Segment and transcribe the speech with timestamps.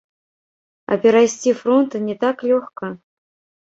[0.85, 2.95] А перайсці фронт не так лёгка.